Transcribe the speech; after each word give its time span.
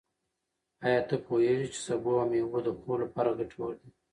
ایا 0.85 1.01
ته 1.07 1.15
پوهېږې 1.25 1.67
چې 1.73 1.79
سبو 1.87 2.11
او 2.21 2.25
مېوې 2.29 2.59
د 2.63 2.69
خوب 2.79 2.93
لپاره 3.03 3.37
ګټور 3.39 3.71
دي؟ 3.81 3.89